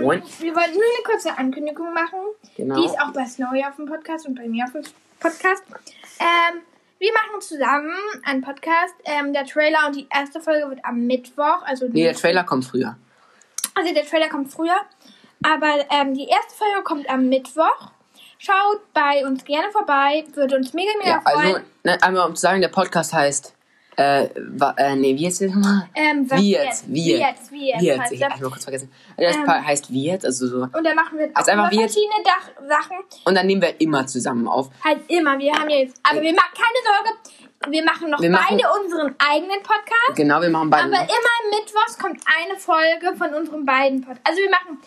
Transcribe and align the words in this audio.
Moin. 0.00 0.22
Wir 0.38 0.54
wollten 0.54 0.72
nur 0.74 0.82
eine 0.82 1.02
kurze 1.04 1.36
Ankündigung 1.38 1.92
machen. 1.92 2.18
Genau. 2.56 2.76
Die 2.80 2.86
ist 2.86 2.98
auch 3.00 3.12
bei 3.12 3.24
Snowy 3.26 3.64
auf 3.64 3.76
dem 3.76 3.86
Podcast 3.86 4.26
und 4.26 4.34
bei 4.36 4.48
mir 4.48 4.64
auf 4.64 4.72
dem 4.72 4.82
Podcast. 5.20 5.62
Ähm, 6.18 6.60
wir 6.98 7.12
machen 7.12 7.40
zusammen 7.40 7.94
einen 8.24 8.42
Podcast. 8.42 8.94
Ähm, 9.04 9.32
der 9.32 9.44
Trailer 9.46 9.86
und 9.86 9.96
die 9.96 10.06
erste 10.14 10.40
Folge 10.40 10.68
wird 10.68 10.84
am 10.84 11.06
Mittwoch. 11.06 11.62
Also, 11.64 11.86
Nee, 11.90 12.04
der 12.04 12.14
Trailer 12.14 12.44
kommt 12.44 12.64
früher. 12.64 12.96
also 13.74 13.94
der 13.94 14.04
Trailer 14.06 14.28
kommt 14.28 14.52
früher. 14.52 14.76
Aber 15.42 15.84
ähm, 15.90 16.14
die 16.14 16.26
erste 16.28 16.54
Folge 16.54 16.82
kommt 16.84 17.08
am 17.08 17.28
Mittwoch. 17.28 17.90
Schaut 18.38 18.80
bei 18.94 19.26
uns 19.26 19.44
gerne 19.44 19.70
vorbei. 19.70 20.24
Würde 20.34 20.56
uns 20.56 20.72
mega, 20.74 20.90
mega 20.98 21.10
Ja, 21.10 21.20
freuen. 21.20 21.46
also, 21.54 21.60
ne, 21.84 22.02
einmal 22.02 22.26
um 22.28 22.34
zu 22.36 22.40
sagen, 22.42 22.60
der 22.60 22.68
Podcast 22.68 23.12
heißt, 23.12 23.54
äh, 24.00 24.28
wa, 24.56 24.74
äh 24.78 24.96
nee, 24.96 25.14
wie 25.16 25.24
jetzt 25.24 25.40
nochmal? 25.42 25.88
ähm, 25.94 26.26
Wie 26.30 26.52
jetzt? 26.52 26.84
Wie 26.88 27.12
jetzt? 27.18 27.50
Wie 27.52 27.68
jetzt? 27.68 27.80
Wie 27.82 27.86
jetzt? 27.86 28.12
Ich 28.12 28.22
hab 28.22 28.40
mal 28.40 28.48
kurz 28.50 28.64
vergessen. 28.64 28.90
Das 29.16 29.36
Ähm, 29.36 29.46
heißt 29.66 29.92
wie 29.92 30.04
jetzt, 30.06 30.24
also 30.24 30.46
so. 30.46 30.56
Und 30.62 30.72
da 30.84 30.94
machen 30.94 31.18
wir 31.18 31.30
Also 31.34 31.50
einfach 31.52 31.70
wie 31.70 31.78
verschiedene 31.78 32.22
Dach 32.24 32.48
Sachen. 32.68 32.96
Und 33.24 33.34
dann 33.34 33.46
nehmen 33.46 33.60
wir 33.62 33.80
immer 33.80 34.06
zusammen 34.06 34.48
auf. 34.48 34.70
Halt 34.84 35.00
immer. 35.08 35.38
Wir 35.38 35.52
haben 35.52 35.68
ja 35.68 35.76
jetzt. 35.78 36.00
Aber 36.08 36.20
wir 36.20 36.32
machen 36.32 36.52
keine 36.54 36.80
Sorge. 36.84 37.18
Wir 37.68 37.84
machen 37.84 38.08
noch 38.10 38.20
Wir 38.22 38.30
machen- 38.30 38.56
beide 38.58 38.64
unseren 38.82 39.14
eigenen 39.18 39.62
Podcast. 39.62 40.16
Genau, 40.16 40.40
wir 40.40 40.48
machen 40.48 40.70
beide. 40.70 40.84
Aber 40.84 40.96
immer 41.02 41.58
mittwochs 41.60 41.98
kommt 41.98 42.18
eine 42.40 42.58
Folge 42.58 43.14
von 43.18 43.34
unseren 43.34 43.66
beiden 43.66 44.00
Podcasts. 44.00 44.24
Also 44.30 44.40
wir 44.40 44.50
machen. 44.50 44.78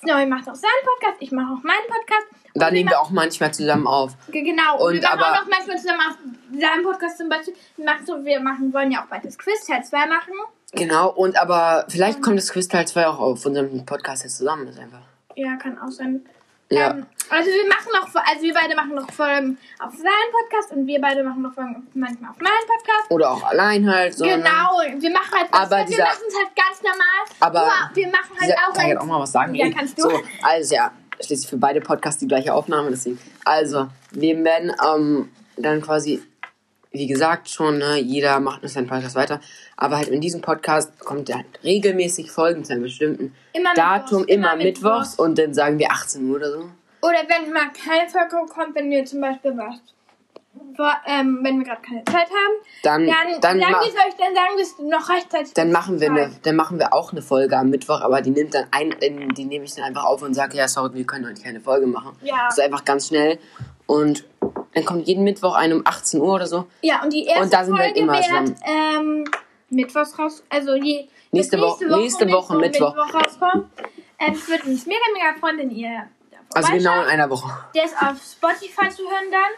Snowy 0.00 0.26
macht 0.26 0.48
auch 0.48 0.54
seinen 0.54 0.82
Podcast, 0.84 1.16
ich 1.20 1.32
mache 1.32 1.52
auch 1.54 1.62
meinen 1.62 1.86
Podcast. 1.88 2.26
Und 2.54 2.60
da 2.62 2.70
nehmen 2.70 2.90
wir 2.90 3.00
auch 3.00 3.10
manchmal 3.10 3.52
zusammen 3.52 3.86
auf. 3.86 4.12
Ge- 4.30 4.42
Genau. 4.42 4.76
Und 4.78 4.86
Und 4.88 4.94
wir 4.94 5.02
machen 5.02 5.20
aber- 5.20 5.40
auch 5.42 5.46
manchmal 5.48 5.76
zusammen 5.78 6.00
auf 6.08 6.16
seinem 6.60 6.84
Podcast 6.84 7.18
zum 7.18 7.28
Beispiel. 7.28 7.54
Wir 7.76 7.84
machen, 7.86 8.06
so, 8.06 8.24
wir 8.24 8.40
machen, 8.40 8.72
wollen 8.74 8.90
ja 8.90 9.02
auch 9.02 9.06
bald 9.06 9.24
das 9.24 9.38
Quiz 9.38 9.66
Teil 9.66 9.82
2 9.84 10.06
machen. 10.06 10.32
Genau, 10.72 11.10
und 11.10 11.40
aber 11.40 11.86
vielleicht 11.88 12.20
kommt 12.22 12.38
das 12.38 12.50
Quiz 12.52 12.68
Teil 12.68 12.86
2 12.86 13.06
auch 13.06 13.18
auf 13.20 13.46
unserem 13.46 13.84
Podcast 13.86 14.24
jetzt 14.24 14.36
zusammen. 14.38 14.66
Ist 14.68 14.78
einfach. 14.78 15.00
Ja, 15.34 15.56
kann 15.56 15.78
auch 15.78 15.90
sein. 15.90 16.24
Ja. 16.70 16.90
Ähm, 16.90 17.06
also 17.28 17.48
wir 17.50 17.68
machen 17.68 17.90
noch, 17.92 18.22
also 18.22 18.42
wir 18.42 18.54
beide 18.54 18.74
machen 18.76 18.94
noch 18.94 19.10
Folgen 19.10 19.58
auf 19.78 19.92
seinem 19.92 20.30
Podcast 20.32 20.72
und 20.72 20.86
wir 20.86 21.00
beide 21.00 21.22
machen 21.24 21.42
noch 21.42 21.52
Folgen 21.54 21.86
manchmal 21.94 22.30
auf 22.30 22.36
meinem 22.38 22.66
Podcast. 22.66 23.10
Oder 23.10 23.30
auch 23.32 23.42
allein 23.44 23.88
halt. 23.90 24.14
So? 24.14 24.24
Genau, 24.24 24.80
wir 24.98 25.10
machen 25.10 25.32
halt 25.32 25.48
Aber 25.52 25.78
wir 25.78 25.84
dieser- 25.86 26.04
machen 26.04 26.22
es 26.28 26.36
halt 26.36 26.48
ganz 26.56 26.82
normal. 26.82 27.24
Aber 27.40 27.60
Nur, 27.60 27.96
wir 27.96 28.06
machen 28.08 28.30
halt 28.40 28.50
Dieser, 28.50 28.68
auch 28.68 28.72
kann 28.74 28.86
ich 28.86 28.92
ein, 28.92 28.98
auch 28.98 29.04
mal 29.06 29.20
was 29.20 29.32
sagen? 29.32 29.54
Ja, 29.54 29.70
kannst 29.70 29.98
du. 29.98 30.02
So, 30.02 30.20
also 30.42 30.74
ja, 30.74 30.92
schließlich 31.24 31.48
für 31.50 31.56
beide 31.56 31.80
Podcasts 31.80 32.20
die 32.20 32.28
gleiche 32.28 32.52
Aufnahme, 32.54 32.90
deswegen. 32.90 33.18
Also, 33.44 33.88
wir 34.12 34.44
werden 34.44 34.72
ähm, 34.84 35.30
dann 35.56 35.80
quasi, 35.82 36.22
wie 36.96 37.06
gesagt, 37.06 37.48
schon, 37.48 37.78
ne, 37.78 37.98
jeder 37.98 38.40
macht 38.40 38.62
noch 38.62 38.70
seinen 38.70 38.86
Podcast 38.86 39.14
weiter. 39.14 39.40
Aber 39.76 39.96
halt 39.96 40.08
in 40.08 40.20
diesem 40.20 40.40
Podcast 40.40 40.98
kommt 41.00 41.32
halt 41.32 41.46
regelmäßig 41.62 42.30
Folgen 42.30 42.64
zu 42.64 42.72
einem 42.72 42.82
bestimmten 42.82 43.34
Immer 43.52 43.74
Datum, 43.74 44.20
mittwochs, 44.20 44.34
immer, 44.34 44.52
immer 44.52 44.56
mittwochs. 44.64 45.10
mittwochs. 45.10 45.14
und 45.18 45.38
dann 45.38 45.54
sagen 45.54 45.78
wir 45.78 45.90
18 45.90 46.28
Uhr 46.28 46.36
oder 46.36 46.50
so. 46.50 46.58
Oder 47.02 47.18
wenn 47.28 47.52
mal 47.52 47.70
keine 47.72 48.08
Folge 48.08 48.52
kommt, 48.52 48.74
wenn 48.74 48.90
wir 48.90 49.04
zum 49.04 49.20
Beispiel 49.20 49.56
was, 49.56 49.80
vor, 50.74 50.92
ähm, 51.06 51.40
wenn 51.42 51.58
wir 51.58 51.64
gerade 51.66 51.82
keine 51.82 52.04
Zeit 52.04 52.28
haben, 52.28 52.54
Dann, 52.82 53.06
dann, 53.06 53.40
dann, 53.40 53.60
sagen 53.60 53.72
wir 53.72 53.78
euch, 53.78 54.16
dann 54.18 54.34
sagen 54.34 54.56
wir 54.56 54.62
es 54.62 54.78
noch 54.78 55.08
rechtzeitig. 55.08 55.54
dann 55.54 55.72
machen 55.72 56.00
wir 56.00 56.10
eine, 56.10 56.30
dann 56.42 56.56
machen 56.56 56.78
wir 56.78 56.92
auch 56.92 57.12
eine 57.12 57.22
Folge 57.22 57.56
am 57.56 57.70
Mittwoch, 57.70 58.00
aber 58.00 58.20
die 58.20 58.30
nimmt 58.30 58.54
dann 58.54 58.66
ein, 58.70 58.94
die 59.00 59.28
die 59.34 59.44
nehme 59.44 59.64
ich 59.64 59.74
dann 59.74 59.84
einfach 59.84 60.04
auf 60.04 60.22
und 60.22 60.34
sage, 60.34 60.56
ja, 60.56 60.68
sorry, 60.68 60.94
wir 60.94 61.04
können 61.04 61.26
heute 61.26 61.42
keine 61.42 61.60
Folge 61.60 61.86
machen. 61.86 62.16
Ja. 62.22 62.48
So 62.54 62.62
einfach 62.62 62.84
ganz 62.84 63.08
schnell. 63.08 63.38
Und 63.86 64.24
dann 64.76 64.84
kommt 64.84 65.08
jeden 65.08 65.24
Mittwoch 65.24 65.54
eine 65.54 65.74
um 65.74 65.82
18 65.86 66.20
Uhr 66.20 66.34
oder 66.34 66.46
so. 66.46 66.66
Ja, 66.82 67.02
und 67.02 67.10
die 67.12 67.24
erste 67.24 67.42
Und 67.42 67.52
da 67.52 67.64
sind 67.64 67.74
wir 67.74 67.84
Folge 67.84 67.98
immer 67.98 68.12
wird 68.12 68.56
ähm, 68.64 69.24
Mittwochs 69.70 70.18
raus, 70.18 70.44
also 70.50 70.74
je, 70.76 71.08
Nächste 71.32 71.56
wird 71.58 71.66
Woche- 71.68 71.86
nächste 71.98 72.30
Woche 72.30 72.56
Mittwoch. 72.56 72.94
rauskommen. 72.96 73.70
Ähm, 74.18 74.34
es 74.34 74.48
würde 74.48 74.64
uns 74.64 74.86
mega, 74.86 75.00
mega 75.14 75.38
freuen, 75.40 75.58
wenn 75.58 75.70
ihr 75.70 76.08
Also 76.54 76.72
genau 76.72 77.02
in 77.02 77.08
einer 77.08 77.28
Woche. 77.28 77.50
Der 77.74 77.84
ist 77.84 77.94
auf 77.96 78.16
Spotify 78.22 78.88
zu 78.90 79.02
hören 79.02 79.30
dann. 79.30 79.52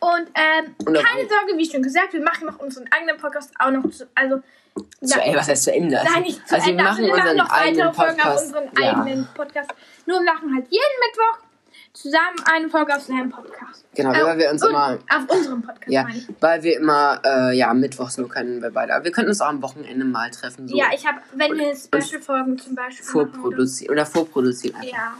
Und 0.00 0.28
ähm, 0.34 0.74
Und 0.86 0.94
keine 0.94 1.28
Sorge, 1.28 1.56
wie 1.56 1.68
schon 1.70 1.82
gesagt, 1.82 2.12
wir 2.12 2.22
machen 2.22 2.46
noch 2.46 2.58
unseren 2.60 2.88
eigenen 2.90 3.16
Podcast 3.18 3.52
auch 3.58 3.70
noch 3.70 3.88
zu, 3.90 4.08
also 4.14 4.40
Zu, 5.04 5.20
ey, 5.20 5.34
was 5.36 5.48
heißt 5.48 5.64
zu 5.64 5.72
Ende? 5.72 6.00
Nein, 6.04 6.22
nicht 6.22 6.48
zu 6.48 6.54
also 6.54 6.66
wir 6.66 6.72
Ende. 6.72 6.84
machen 6.84 7.04
also 7.04 7.06
wir 7.06 7.14
machen 7.16 7.28
unseren 7.30 7.36
noch 7.36 7.50
eigenen 7.50 7.94
Folgen 7.94 8.20
auf 8.20 8.24
Podcast. 8.26 8.46
unseren 8.46 8.64
ja. 8.80 8.90
eigenen 8.90 9.28
Podcast. 9.34 9.70
Nur 10.06 10.18
wir 10.20 10.32
machen 10.32 10.54
halt 10.54 10.66
jeden 10.70 10.94
Mittwoch 11.06 11.38
zusammen 11.92 12.36
eine 12.50 12.68
Folge 12.68 12.94
auf 12.96 13.02
seinem 13.02 13.30
Podcast. 13.30 13.84
Genau, 13.94 14.10
weil 14.12 14.38
wir 14.38 14.50
uns 14.50 14.62
und 14.62 14.70
immer- 14.70 14.98
Auf 15.14 15.28
unserem 15.28 15.62
Podcast, 15.62 15.88
Ja, 15.88 16.06
ich. 16.08 16.26
weil 16.40 16.62
wir 16.62 16.76
immer, 16.78 17.20
äh, 17.24 17.56
ja, 17.56 17.72
mittwochs 17.74 18.16
nur 18.18 18.28
können 18.28 18.62
wir 18.62 18.70
beide. 18.70 18.94
Aber 18.94 19.04
wir 19.04 19.12
können 19.12 19.28
uns 19.28 19.40
auch 19.40 19.48
am 19.48 19.62
Wochenende 19.62 20.04
mal 20.04 20.30
treffen. 20.30 20.66
So 20.68 20.76
Ja, 20.76 20.86
ich 20.94 21.06
habe, 21.06 21.18
wenn 21.34 21.52
wir 21.58 21.74
Special-Folgen 21.76 22.58
zum 22.58 22.74
Beispiel 22.74 23.04
vorproduzieren 23.04 23.92
oder 23.92 24.06
vorproduzieren. 24.06 24.76
Einfach. 24.80 24.92
ja. 24.92 25.14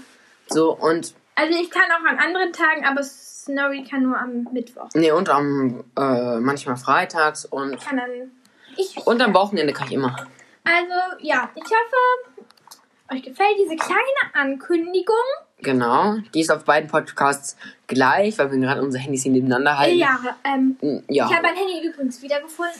So 0.48 0.72
und, 0.76 1.14
Also 1.34 1.58
ich 1.58 1.70
kann 1.70 1.82
auch 1.90 2.08
an 2.10 2.18
anderen 2.18 2.52
Tagen, 2.52 2.84
aber 2.86 3.02
Snowy 3.02 3.84
kann 3.84 4.02
nur 4.04 4.18
am 4.18 4.48
Mittwoch. 4.52 4.88
nee, 4.94 5.10
und 5.12 5.28
am, 5.28 5.84
äh, 5.98 6.38
manchmal 6.40 6.76
freitags 6.76 7.44
und, 7.44 7.78
Kann 7.80 7.96
dann. 7.98 8.30
Ich, 8.76 8.96
und 9.06 9.20
am 9.20 9.34
Wochenende 9.34 9.72
kann 9.74 9.88
ich 9.88 9.94
immer. 9.94 10.16
also, 10.64 11.16
ja, 11.20 11.50
ich 11.54 11.62
hoffe, 11.64 12.46
euch 13.14 13.22
gefällt 13.22 13.56
diese 13.62 13.76
kleine 13.76 14.00
Ankündigung. 14.34 15.16
Genau, 15.62 16.16
die 16.34 16.40
ist 16.40 16.50
auf 16.50 16.64
beiden 16.64 16.90
Podcasts 16.90 17.56
gleich, 17.86 18.38
weil 18.38 18.50
wir 18.50 18.58
gerade 18.58 18.82
unsere 18.82 19.02
Handys 19.02 19.22
hier 19.22 19.32
nebeneinander 19.32 19.78
halten. 19.78 19.98
Ja, 19.98 20.18
ähm, 20.44 20.76
Ja, 21.08 21.26
ich 21.26 21.32
habe 21.36 21.42
mein 21.42 21.56
Handy 21.56 21.86
übrigens 21.86 22.20
wiedergefunden. 22.22 22.72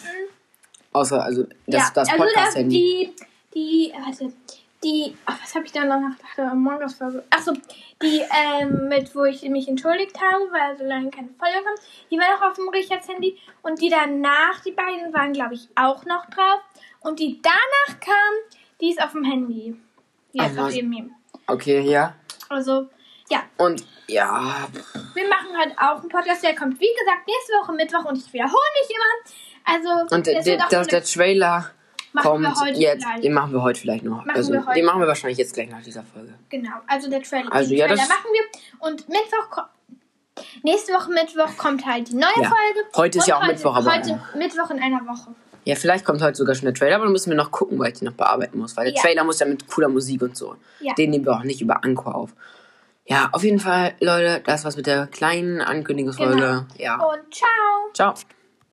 außer, 0.93 1.23
also, 1.23 1.45
das, 1.67 1.81
ja, 1.81 1.91
das 1.95 2.09
also 2.11 2.25
das, 2.25 2.33
Podcast-Handy. 2.33 2.75
die, 2.75 3.13
die, 3.55 3.93
warte, 4.05 4.33
die, 4.83 5.15
ach, 5.27 5.39
was 5.43 5.55
habe 5.55 5.65
ich 5.65 5.73
da 5.73 5.85
noch 5.85 6.01
nach 6.37 6.55
Morgens 6.55 6.95
Folge? 6.95 7.23
Achso, 7.31 7.53
die, 8.03 8.21
ähm, 8.61 8.89
mit, 8.89 9.15
wo 9.15 9.25
ich 9.25 9.43
mich 9.43 9.69
entschuldigt 9.69 10.17
habe, 10.21 10.51
weil 10.51 10.77
so 10.77 10.85
lange 10.85 11.11
keine 11.11 11.29
Folge 11.39 11.65
kommt, 11.65 11.81
die 12.11 12.19
war 12.19 12.37
noch 12.37 12.51
auf 12.51 12.57
dem 12.57 12.69
Richards 12.69 13.09
Handy 13.09 13.39
und 13.63 13.81
die 13.81 13.91
danach, 13.91 14.61
die 14.65 14.73
beiden 14.73 15.13
waren, 15.15 15.33
glaube 15.33 15.55
ich, 15.55 15.69
auch 15.77 16.05
noch 16.05 16.27
drauf 16.27 16.61
und 17.01 17.21
die 17.21 17.41
danach 17.43 18.01
kam, 18.01 18.59
die 18.81 18.91
ist 18.91 19.01
auf 19.01 19.13
dem 19.13 19.25
Handy. 19.25 19.77
Die 20.35 20.39
ist 20.39 20.59
auf 20.59 20.73
dem, 20.73 21.13
Okay, 21.47 21.81
ja. 21.81 22.15
Also, 22.53 22.89
ja, 23.31 23.43
Und, 23.57 23.85
ja, 24.09 24.67
wir 25.15 25.29
machen 25.29 25.57
halt 25.57 25.73
auch 25.79 26.01
einen 26.01 26.09
Podcast, 26.09 26.43
der 26.43 26.55
kommt, 26.55 26.79
wie 26.81 26.89
gesagt, 26.99 27.27
nächste 27.27 27.53
Woche 27.61 27.73
Mittwoch 27.73 28.05
und 28.05 28.19
ich 28.19 28.33
wiederhole 28.33 28.53
mich 28.81 28.91
immer. 28.97 29.35
Also, 29.65 30.15
und 30.15 30.27
der, 30.27 30.43
der, 30.43 30.67
der, 30.69 30.85
der 30.85 31.05
Trailer 31.05 31.71
kommt 32.21 32.61
heute 32.61 32.79
jetzt. 32.79 33.05
gleich. 33.05 33.21
Den 33.21 33.33
machen 33.33 33.53
wir 33.53 33.63
heute 33.63 33.81
vielleicht 33.81 34.05
noch. 34.05 34.19
Machen 34.25 34.31
also, 34.33 34.53
den 34.53 34.85
machen 34.85 35.01
wir 35.01 35.07
wahrscheinlich 35.09 35.39
jetzt 35.39 35.55
gleich 35.55 35.71
nach 35.71 35.83
dieser 35.83 36.03
Folge. 36.03 36.35
Genau, 36.51 36.73
also 36.87 37.09
der 37.09 37.23
Trailer. 37.23 37.53
Also, 37.53 37.71
den 37.71 37.79
ja, 37.79 37.87
Trailer 37.87 38.01
das- 38.01 38.09
machen 38.09 38.31
wir. 38.33 38.87
Und 38.87 39.09
Mittwoch 39.09 39.51
ko- 39.51 39.63
Nächste 40.63 40.93
Woche 40.95 41.11
Mittwoch 41.11 41.57
kommt 41.59 41.85
halt 41.87 42.09
die 42.09 42.15
neue 42.15 42.31
Ja. 42.37 42.49
Folge. 42.49 42.89
Heute 42.97 43.19
ist 43.19 43.27
ja 43.29 43.37
auch 43.37 43.43
heute, 43.43 43.53
Mittwoch, 43.53 43.77
aber- 43.77 43.95
Heute 43.95 44.21
Mittwoch 44.37 44.71
in 44.71 44.83
einer 44.83 45.01
Woche. 45.07 45.35
Ja, 45.65 45.75
vielleicht 45.77 46.05
kommt 46.05 46.23
heute 46.23 46.37
sogar 46.37 46.55
schon 46.55 46.65
der 46.67 46.75
Trailer, 46.75 46.97
aber 46.97 47.05
dann 47.05 47.13
müssen 47.13 47.31
wir 47.31 47.37
noch 47.37 47.51
gucken, 47.51 47.79
weil 47.79 47.93
ich 47.93 47.99
den 47.99 48.07
noch 48.07 48.15
bearbeiten 48.15 48.59
muss. 48.59 48.77
Weil 48.77 48.87
der 48.87 48.95
Ja. 48.95 49.01
Trailer 49.03 49.25
muss 49.25 49.39
ja 49.39 49.47
mit 49.47 49.69
cooler 49.69 49.89
Musik 49.89 50.23
und 50.23 50.37
so. 50.37 50.57
Ja. 50.81 50.95
Den 50.95 51.11
nehmen 51.11 51.25
wir 51.25 51.33
auch 51.33 51.45
nicht 51.45 51.61
über 51.61 51.85
Anchor 51.85 52.15
auf. 52.15 52.31
Ja, 53.07 53.29
auf 53.33 53.43
jeden 53.43 53.59
Fall, 53.59 53.95
Leute, 54.01 54.43
das 54.45 54.65
war's 54.65 54.77
mit 54.77 54.87
der 54.87 55.07
kleinen 55.09 55.61
Ankündigungsfolge. 55.61 56.35
Genau. 56.35 56.63
Ja. 56.79 56.97
Und 56.97 57.35
ciao. 57.35 57.93
Ciao. 57.95 58.15